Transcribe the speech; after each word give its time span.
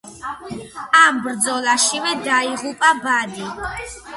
ამ 1.01 1.19
ბრძოლაშივე 1.27 2.15
დაიღუპა 2.29 2.91
ბადი. 3.05 3.49